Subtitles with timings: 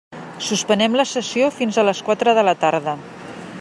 [0.45, 3.01] Suspenem la sessió fins a les quatre de la tarda.